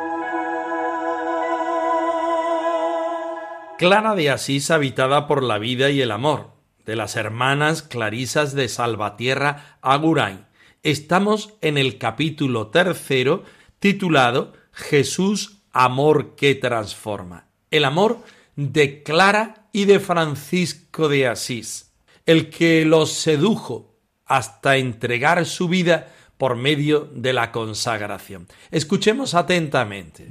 Clara 3.82 4.14
de 4.14 4.30
Asís 4.30 4.70
habitada 4.70 5.26
por 5.26 5.42
la 5.42 5.58
vida 5.58 5.90
y 5.90 6.02
el 6.02 6.12
amor, 6.12 6.52
de 6.86 6.96
las 6.96 7.16
hermanas 7.16 7.82
Clarisas 7.82 8.54
de 8.54 8.70
Salvatierra 8.70 9.80
Agurain. 9.82 10.46
Estamos 10.84 11.56
en 11.62 11.80
el 11.80 11.98
capítulo 11.98 12.68
tercero 12.68 13.44
titulado 13.80 14.54
Jesús, 14.72 15.64
amor 15.72 16.36
que 16.36 16.54
transforma. 16.54 17.48
El 17.72 17.86
amor 17.86 18.20
de 18.56 19.02
Clara 19.02 19.66
y 19.72 19.86
de 19.86 20.00
Francisco 20.00 21.10
de 21.10 21.28
Asís, 21.28 21.92
el 22.28 22.52
que 22.52 22.86
los 22.86 23.12
sedujo 23.12 23.96
hasta 24.28 24.78
entregar 24.78 25.44
su 25.48 25.68
vida 25.68 26.14
por 26.38 26.56
medio 26.56 27.10
de 27.16 27.34
la 27.34 27.52
consagración. 27.52 28.48
Escuchemos 28.70 29.34
atentamente. 29.34 30.28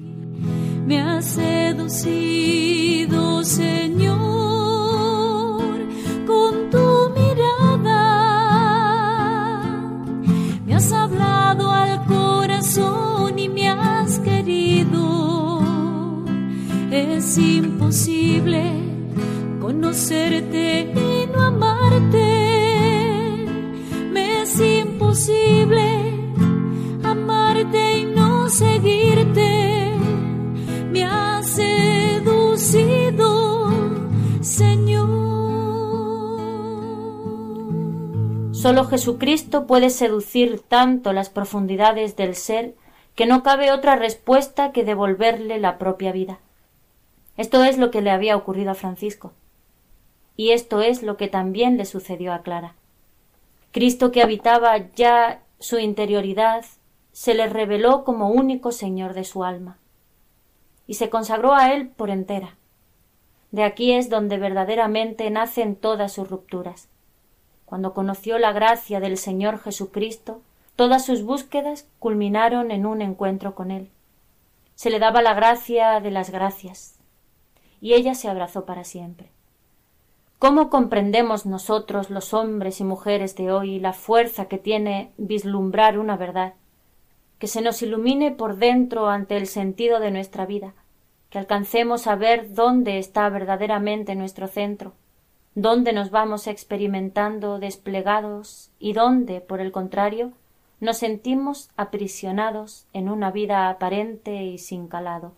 Me 0.91 0.99
ha 1.01 1.23
seducido, 1.23 3.15
Señor, 3.45 4.30
Jesucristo 39.01 39.67
puede 39.67 39.89
seducir 39.89 40.61
tanto 40.61 41.15
las 41.15 41.31
profundidades 41.31 42.17
del 42.17 42.35
ser 42.35 42.75
que 43.15 43.25
no 43.25 43.43
cabe 43.43 43.73
otra 43.73 43.97
respuesta 43.97 44.73
que 44.73 44.85
devolverle 44.85 45.59
la 45.59 45.79
propia 45.79 46.13
vida. 46.13 46.39
Esto 47.39 47.65
es 47.65 47.79
lo 47.79 47.91
que 47.91 48.03
le 48.03 48.11
había 48.11 48.37
ocurrido 48.37 48.73
a 48.73 48.75
Francisco. 48.75 49.33
Y 50.37 50.51
esto 50.51 50.83
es 50.83 51.03
lo 51.03 51.17
que 51.17 51.29
también 51.29 51.79
le 51.79 51.87
sucedió 51.87 52.35
a 52.35 52.43
Clara. 52.43 52.75
Cristo 53.73 54.13
que 54.13 54.23
habitaba 54.23 54.77
ya 54.95 55.41
su 55.61 55.79
interioridad 55.79 56.67
se 57.13 57.33
le 57.33 57.49
reveló 57.49 58.05
como 58.05 58.29
único 58.29 58.71
Señor 58.71 59.15
de 59.15 59.25
su 59.25 59.45
alma 59.45 59.79
y 60.87 60.95
se 60.95 61.09
consagró 61.09 61.55
a 61.55 61.73
él 61.73 61.89
por 61.89 62.11
entera. 62.11 62.59
De 63.51 63.65
aquí 63.65 63.93
es 63.93 64.11
donde 64.11 64.37
verdaderamente 64.37 65.31
nacen 65.31 65.75
todas 65.75 66.13
sus 66.13 66.29
rupturas. 66.29 66.91
Cuando 67.71 67.95
conoció 67.95 68.39
la 68.39 68.53
gracia 68.53 69.01
del 69.01 69.17
Señor 69.17 69.59
Jesucristo, 69.59 70.43
Todas 70.81 71.05
sus 71.05 71.25
búsquedas 71.25 71.87
culminaron 71.99 72.71
en 72.71 72.87
un 72.87 73.03
encuentro 73.03 73.55
con 73.55 73.71
él. 73.71 73.91
Se 74.77 74.89
le 74.89 74.99
daba 74.99 75.21
la 75.21 75.35
gracia 75.35 76.01
de 76.01 76.11
las 76.11 76.31
gracias, 76.31 76.99
y 77.83 77.93
ella 77.93 78.15
se 78.15 78.31
abrazó 78.31 78.65
para 78.65 78.85
siempre. 78.85 79.29
¿Cómo 80.39 80.71
comprendemos 80.71 81.45
nosotros, 81.45 82.09
los 82.09 82.33
hombres 82.33 82.81
y 82.81 82.85
mujeres 82.85 83.37
de 83.37 83.53
hoy, 83.53 83.79
la 83.79 83.93
fuerza 83.93 84.47
que 84.47 84.57
tiene 84.57 85.13
vislumbrar 85.19 85.99
una 85.99 86.17
verdad, 86.17 86.55
que 87.39 87.47
se 87.47 87.61
nos 87.61 87.83
ilumine 87.83 88.31
por 88.31 88.57
dentro 88.57 89.11
ante 89.11 89.37
el 89.37 89.49
sentido 89.49 90.01
de 90.01 90.11
nuestra 90.11 90.47
vida, 90.47 90.73
que 91.29 91.39
alcancemos 91.39 92.07
a 92.07 92.17
ver 92.17 92.55
dónde 92.55 92.99
está 92.99 93.29
verdaderamente 93.29 94.15
nuestro 94.15 94.49
centro, 94.49 94.95
dónde 95.55 95.93
nos 95.93 96.11
vamos 96.11 96.47
experimentando 96.47 97.59
desplegados 97.59 98.71
y 98.79 98.93
dónde, 98.93 99.41
por 99.41 99.61
el 99.61 99.73
contrario, 99.73 100.33
nos 100.81 100.99
sentimos 100.99 101.71
aprisionados 101.77 102.87
en 102.93 103.09
una 103.09 103.31
vida 103.31 103.69
aparente 103.69 104.45
y 104.45 104.59
sin 104.59 104.89
calado. 104.89 105.33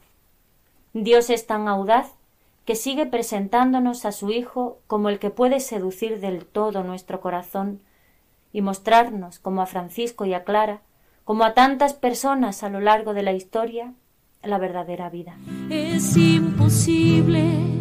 Dios 0.92 1.30
es 1.30 1.46
tan 1.46 1.68
audaz 1.68 2.12
que 2.64 2.76
sigue 2.76 3.06
presentándonos 3.06 4.04
a 4.04 4.12
su 4.12 4.30
Hijo 4.30 4.78
como 4.86 5.08
el 5.08 5.18
que 5.18 5.30
puede 5.30 5.58
seducir 5.58 6.20
del 6.20 6.46
todo 6.46 6.84
nuestro 6.84 7.20
corazón 7.20 7.80
y 8.52 8.60
mostrarnos, 8.60 9.38
como 9.38 9.62
a 9.62 9.66
Francisco 9.66 10.26
y 10.26 10.34
a 10.34 10.44
Clara, 10.44 10.82
como 11.24 11.44
a 11.44 11.54
tantas 11.54 11.94
personas 11.94 12.62
a 12.62 12.68
lo 12.68 12.80
largo 12.80 13.14
de 13.14 13.22
la 13.22 13.32
historia, 13.32 13.94
la 14.42 14.58
verdadera 14.58 15.08
vida. 15.08 15.36
Es 15.70 16.16
imposible 16.16 17.72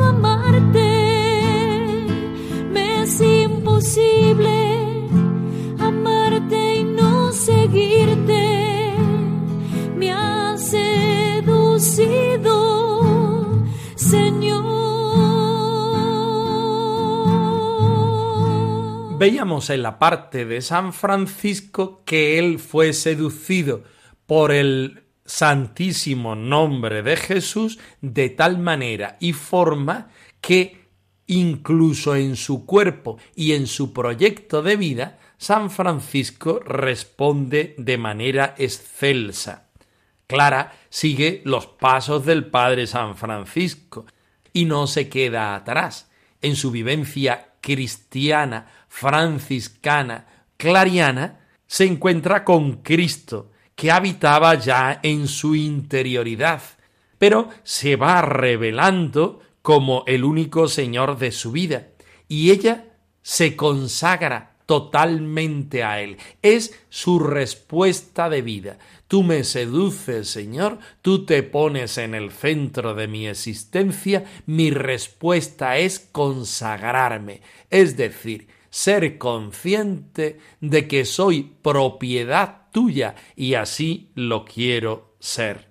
no 0.00 0.06
amarte. 0.06 0.88
Me 2.72 3.02
es 3.02 3.20
imposible 3.20 4.86
amarte 5.78 6.76
y 6.76 6.84
no 6.84 7.32
seguirte. 7.32 8.94
Me 9.96 10.12
has 10.12 10.70
seducido, 10.70 12.06
Señor. 13.94 14.80
Veíamos 19.18 19.68
en 19.68 19.82
la 19.82 19.98
parte 19.98 20.46
de 20.46 20.62
San 20.62 20.94
Francisco 20.94 22.02
que 22.06 22.38
él 22.38 22.58
fue 22.58 22.94
seducido 22.94 23.82
por 24.26 24.50
el 24.50 24.99
santísimo 25.30 26.34
nombre 26.34 27.04
de 27.04 27.16
Jesús 27.16 27.78
de 28.00 28.30
tal 28.30 28.58
manera 28.58 29.16
y 29.20 29.32
forma 29.32 30.08
que 30.40 30.88
incluso 31.28 32.16
en 32.16 32.34
su 32.34 32.66
cuerpo 32.66 33.16
y 33.36 33.52
en 33.52 33.68
su 33.68 33.92
proyecto 33.92 34.60
de 34.60 34.74
vida, 34.74 35.18
San 35.38 35.70
Francisco 35.70 36.58
responde 36.58 37.76
de 37.78 37.96
manera 37.96 38.56
excelsa. 38.58 39.68
Clara 40.26 40.72
sigue 40.88 41.42
los 41.44 41.66
pasos 41.66 42.26
del 42.26 42.46
Padre 42.46 42.88
San 42.88 43.16
Francisco 43.16 44.06
y 44.52 44.64
no 44.64 44.88
se 44.88 45.08
queda 45.08 45.54
atrás. 45.54 46.10
En 46.42 46.56
su 46.56 46.72
vivencia 46.72 47.54
cristiana, 47.60 48.66
franciscana, 48.88 50.26
clariana, 50.56 51.38
se 51.68 51.84
encuentra 51.84 52.42
con 52.42 52.82
Cristo, 52.82 53.52
que 53.80 53.90
habitaba 53.90 54.56
ya 54.56 55.00
en 55.02 55.26
su 55.26 55.54
interioridad, 55.54 56.60
pero 57.16 57.48
se 57.62 57.96
va 57.96 58.20
revelando 58.20 59.40
como 59.62 60.04
el 60.06 60.24
único 60.24 60.68
Señor 60.68 61.16
de 61.16 61.32
su 61.32 61.50
vida, 61.50 61.88
y 62.28 62.50
ella 62.50 62.84
se 63.22 63.56
consagra 63.56 64.56
totalmente 64.66 65.82
a 65.82 66.02
Él. 66.02 66.18
Es 66.42 66.78
su 66.90 67.20
respuesta 67.20 68.28
de 68.28 68.42
vida. 68.42 68.78
Tú 69.08 69.22
me 69.22 69.44
seduces, 69.44 70.28
Señor, 70.28 70.78
tú 71.00 71.24
te 71.24 71.42
pones 71.42 71.96
en 71.96 72.14
el 72.14 72.32
centro 72.32 72.94
de 72.94 73.08
mi 73.08 73.28
existencia, 73.28 74.26
mi 74.44 74.70
respuesta 74.72 75.78
es 75.78 76.00
consagrarme, 76.00 77.40
es 77.70 77.96
decir, 77.96 78.46
ser 78.70 79.18
consciente 79.18 80.38
de 80.60 80.88
que 80.88 81.04
soy 81.04 81.54
propiedad 81.62 82.68
tuya 82.72 83.16
y 83.36 83.54
así 83.54 84.10
lo 84.14 84.44
quiero 84.44 85.14
ser. 85.18 85.68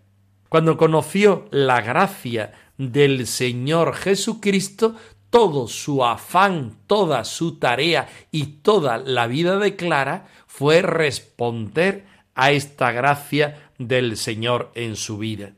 Cuando 0.50 0.78
conoció 0.78 1.48
la 1.52 1.82
gracia 1.82 2.52
del 2.78 3.28
Señor 3.28 3.96
Jesucristo, 3.96 4.96
todo 5.30 5.68
su 5.68 6.04
afán, 6.04 6.78
toda 6.88 7.24
su 7.24 7.58
tarea 7.58 8.10
y 8.32 8.46
toda 8.64 8.98
la 8.98 9.28
vida 9.28 9.58
de 9.60 9.76
Clara 9.76 10.28
fue 10.48 10.82
responder 10.82 12.06
a 12.34 12.52
esta 12.52 12.92
gracia 12.92 13.72
del 13.78 14.18
Señor 14.18 14.72
en 14.76 14.96
su 14.96 15.18
vida. 15.18 15.54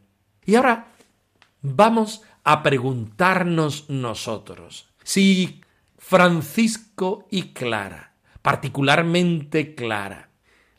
Y 0.46 0.56
ahora 0.56 0.88
vamos 1.62 2.22
a 2.44 2.64
preguntarnos 2.64 3.90
nosotros 3.90 4.90
si 5.04 5.62
Francisco 6.04 7.28
y 7.30 7.54
Clara, 7.54 8.16
particularmente 8.42 9.76
Clara, 9.76 10.32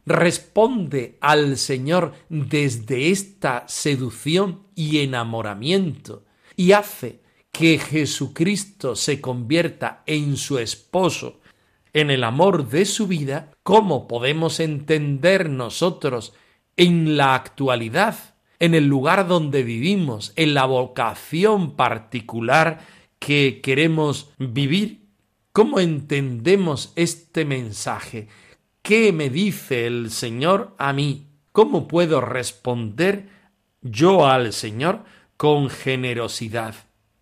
responde 0.04 1.16
al 1.22 1.56
Señor 1.56 2.12
desde 2.28 3.08
esta 3.10 3.64
seducción 3.66 4.64
y 4.74 4.98
enamoramiento 4.98 6.26
y 6.54 6.72
hace 6.72 7.22
que 7.50 7.78
Jesucristo 7.78 8.94
se 8.94 9.22
convierta 9.22 10.02
en 10.06 10.36
su 10.36 10.58
esposo, 10.58 11.40
en 11.94 12.10
el 12.10 12.24
amor 12.24 12.68
de 12.68 12.84
su 12.84 13.06
vida, 13.06 13.52
¿cómo 13.62 14.08
podemos 14.08 14.60
entender 14.60 15.48
nosotros 15.48 16.34
en 16.76 17.16
la 17.16 17.34
actualidad, 17.36 18.34
en 18.58 18.74
el 18.74 18.86
lugar 18.86 19.28
donde 19.28 19.62
vivimos, 19.62 20.32
en 20.36 20.52
la 20.52 20.66
vocación 20.66 21.74
particular 21.76 22.80
que 23.18 23.60
queremos 23.62 24.30
vivir? 24.38 25.01
¿Cómo 25.52 25.78
entendemos 25.80 26.92
este 26.96 27.44
mensaje? 27.44 28.28
¿Qué 28.80 29.12
me 29.12 29.28
dice 29.28 29.86
el 29.86 30.10
Señor 30.10 30.74
a 30.78 30.94
mí? 30.94 31.26
¿Cómo 31.52 31.88
puedo 31.88 32.22
responder 32.22 33.28
yo 33.82 34.26
al 34.26 34.54
Señor 34.54 35.04
con 35.36 35.68
generosidad? 35.68 36.74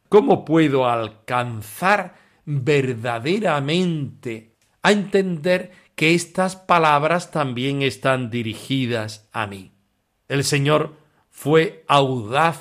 ¿Cómo 0.08 0.44
puedo 0.44 0.88
alcanzar 0.88 2.14
verdaderamente 2.44 4.54
a 4.82 4.92
entender 4.92 5.72
que 5.96 6.14
estas 6.14 6.54
palabras 6.54 7.32
también 7.32 7.82
están 7.82 8.30
dirigidas 8.30 9.28
a 9.32 9.48
mí? 9.48 9.72
El 10.28 10.44
Señor 10.44 10.94
fue 11.30 11.84
audaz 11.88 12.60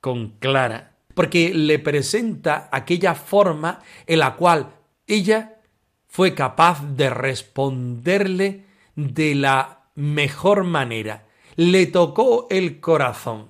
con 0.00 0.30
Clara, 0.40 0.96
porque 1.14 1.54
le 1.54 1.78
presenta 1.78 2.68
aquella 2.72 3.14
forma 3.14 3.78
en 4.04 4.18
la 4.18 4.34
cual 4.34 4.74
ella 5.08 5.60
fue 6.06 6.34
capaz 6.34 6.84
de 6.94 7.10
responderle 7.10 8.64
de 8.94 9.34
la 9.34 9.86
mejor 9.94 10.64
manera. 10.64 11.26
Le 11.56 11.86
tocó 11.86 12.46
el 12.50 12.78
corazón 12.78 13.48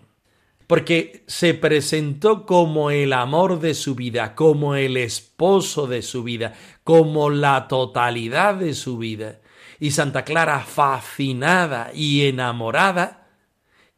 porque 0.68 1.24
se 1.26 1.54
presentó 1.54 2.44
como 2.44 2.90
el 2.90 3.14
amor 3.14 3.58
de 3.58 3.72
su 3.72 3.94
vida, 3.94 4.34
como 4.34 4.74
el 4.74 4.98
esposo 4.98 5.86
de 5.86 6.02
su 6.02 6.22
vida, 6.22 6.54
como 6.84 7.30
la 7.30 7.68
totalidad 7.68 8.54
de 8.54 8.74
su 8.74 8.98
vida. 8.98 9.40
Y 9.80 9.92
Santa 9.92 10.26
Clara, 10.26 10.60
fascinada 10.60 11.90
y 11.94 12.26
enamorada, 12.26 13.28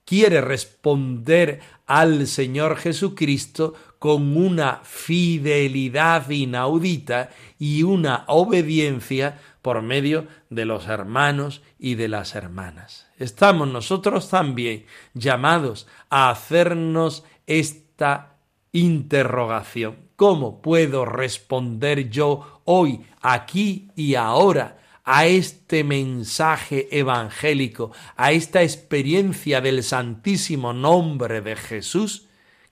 quiere 0.05 0.41
responder 0.41 1.61
al 1.87 2.29
Señor 2.29 2.77
Jesucristo 2.77 3.75
con 4.01 4.35
una 4.35 4.81
fidelidad 4.83 6.31
inaudita 6.31 7.29
y 7.59 7.83
una 7.83 8.25
obediencia 8.29 9.39
por 9.61 9.83
medio 9.83 10.27
de 10.49 10.65
los 10.65 10.89
hermanos 10.89 11.61
y 11.79 11.97
de 11.97 12.09
las 12.09 12.35
hermanas. 12.35 13.07
Estamos 13.19 13.69
nosotros 13.69 14.31
también 14.31 14.87
llamados 15.13 15.87
a 16.09 16.31
hacernos 16.31 17.25
esta 17.47 18.39
interrogación. 18.73 19.97
¿Cómo 20.17 20.63
puedo 20.63 21.05
responder 21.05 22.09
yo 22.09 22.63
hoy, 22.65 23.03
aquí 23.21 23.91
y 23.97 24.15
ahora 24.15 24.79
a 25.05 25.27
este 25.27 25.85
mensaje 25.85 26.89
evangélico, 26.91 27.93
a 28.17 28.33
esta 28.33 28.63
experiencia 28.63 29.61
del 29.61 29.83
santísimo 29.83 30.73
nombre 30.73 31.43
de 31.43 31.55
Jesús 31.57 32.30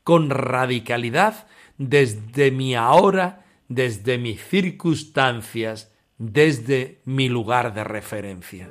con 0.09 0.31
radicalidad 0.31 1.47
desde 1.77 2.51
mi 2.51 2.75
ahora, 2.75 3.45
desde 3.69 4.17
mis 4.17 4.43
circunstancias, 4.43 5.93
desde 6.17 7.03
mi 7.05 7.29
lugar 7.29 7.75
de 7.75 7.85
referencia. 7.85 8.71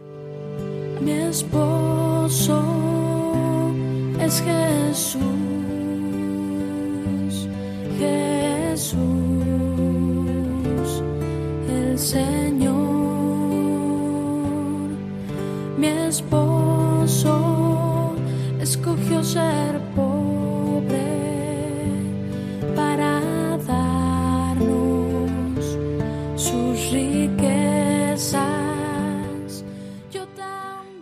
Mi 1.00 1.12
esposo 1.12 2.60
es 4.20 4.42
Jesús, 4.42 5.22
Jesús, 8.00 8.98
el 11.70 12.00
Señor. 12.00 12.98
mi 15.78 15.88
esposo 15.88 17.36
escogió 18.60 19.24
ser 19.24 19.77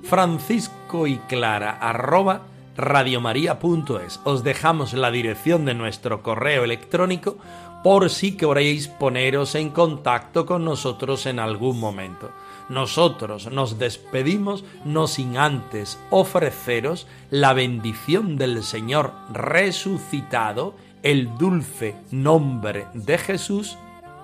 Francisco 0.07 1.07
y 1.07 1.17
Clara 1.17 1.71
arroba 1.81 2.43
radiomaria.es. 2.77 4.19
Os 4.23 4.43
dejamos 4.43 4.93
la 4.93 5.09
dirección 5.09 5.65
de 5.65 5.73
nuestro 5.73 6.21
correo 6.21 6.63
electrónico 6.63 7.37
por 7.83 8.11
si 8.11 8.37
queréis 8.37 8.87
poneros 8.87 9.55
en 9.55 9.69
contacto 9.69 10.45
con 10.45 10.63
nosotros 10.63 11.25
en 11.25 11.39
algún 11.39 11.79
momento. 11.79 12.31
Nosotros 12.69 13.51
nos 13.51 13.79
despedimos 13.79 14.63
no 14.83 15.07
sin 15.07 15.37
antes 15.37 15.99
ofreceros 16.11 17.07
la 17.31 17.53
bendición 17.53 18.37
del 18.37 18.63
Señor 18.63 19.11
resucitado, 19.31 20.75
el 21.01 21.35
dulce 21.37 21.95
nombre 22.11 22.87
de 22.93 23.17
Jesús, 23.17 23.77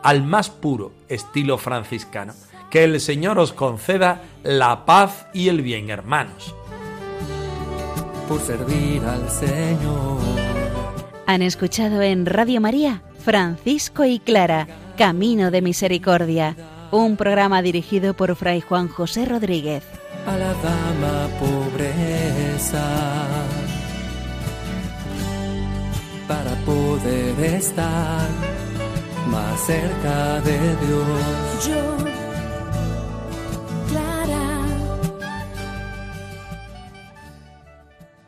al 0.03 0.23
más 0.23 0.49
puro 0.49 0.91
estilo 1.07 1.57
franciscano. 1.57 2.33
Que 2.71 2.85
el 2.85 2.99
Señor 2.99 3.37
os 3.37 3.53
conceda 3.53 4.23
la 4.43 4.85
paz 4.85 5.27
y 5.33 5.49
el 5.49 5.61
bien, 5.61 5.89
hermanos. 5.91 6.55
por 8.27 8.39
servir 8.39 9.03
al 9.03 9.29
Señor. 9.29 10.17
Han 11.27 11.41
escuchado 11.41 12.01
en 12.01 12.25
Radio 12.25 12.61
María 12.61 13.03
Francisco 13.25 14.05
y 14.05 14.19
Clara, 14.19 14.67
Camino 14.97 15.51
de 15.51 15.61
Misericordia, 15.61 16.55
un 16.91 17.17
programa 17.17 17.61
dirigido 17.61 18.13
por 18.13 18.35
Fray 18.35 18.61
Juan 18.61 18.87
José 18.87 19.25
Rodríguez. 19.25 19.83
a 20.25 20.37
la 20.37 20.53
dama 20.53 21.27
pobreza 21.39 22.87
para 26.27 26.53
poder 26.65 27.55
estar 27.55 28.29
más 29.27 29.59
cerca 29.65 30.39
de 30.41 30.57
Dios. 30.85 31.67
yo 31.67 32.00